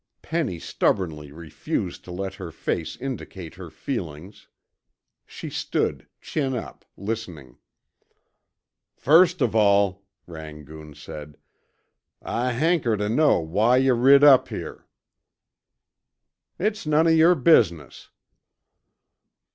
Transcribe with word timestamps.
Penny 0.23 0.57
stubbornly 0.57 1.31
refused 1.31 2.03
to 2.05 2.11
let 2.11 2.33
her 2.33 2.49
face 2.49 2.95
indicate 2.95 3.53
her 3.53 3.69
feelings. 3.69 4.47
She 5.27 5.47
stood, 5.51 6.07
chin 6.19 6.55
up, 6.55 6.85
listening. 6.97 7.59
"First 8.95 9.41
of 9.43 9.55
all," 9.55 10.01
Rangoon 10.25 10.95
said, 10.95 11.37
"I 12.19 12.53
hanker 12.53 12.97
tuh 12.97 13.09
know 13.09 13.41
why 13.41 13.77
yuh 13.77 13.93
rid 13.93 14.23
up 14.23 14.47
here." 14.47 14.87
"It's 16.57 16.87
none 16.87 17.05
of 17.05 17.13
your 17.13 17.35
business." 17.35 18.09